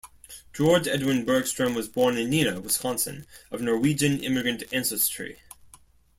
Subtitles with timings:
[0.51, 5.39] George Edwin Bergstrom was born in Neenah, Wisconsin of Norwegian immigrant ancestry.